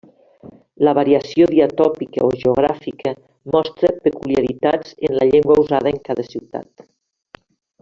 [0.85, 3.13] La variació diatòpica o geogràfica
[3.57, 6.87] mostra peculiaritats en la llengua usada en cada ciutat.